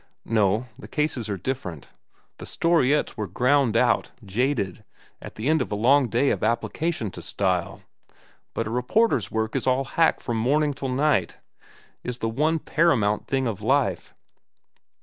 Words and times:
"No, 0.25 0.65
the 0.79 0.87
cases 0.87 1.29
are 1.29 1.37
different. 1.37 1.91
The 2.37 2.47
storiettes 2.47 3.15
were 3.15 3.27
ground 3.27 3.77
out, 3.77 4.09
jaded, 4.25 4.83
at 5.21 5.35
the 5.35 5.47
end 5.47 5.61
of 5.61 5.71
a 5.71 5.75
long 5.75 6.07
day 6.07 6.31
of 6.31 6.43
application 6.43 7.11
to 7.11 7.21
style. 7.21 7.83
But 8.55 8.65
a 8.65 8.71
reporter's 8.71 9.29
work 9.29 9.55
is 9.55 9.67
all 9.67 9.83
hack 9.83 10.19
from 10.19 10.37
morning 10.37 10.73
till 10.73 10.89
night, 10.89 11.37
is 12.03 12.17
the 12.17 12.29
one 12.29 12.57
paramount 12.57 13.27
thing 13.27 13.45
of 13.45 13.61
life. 13.61 14.15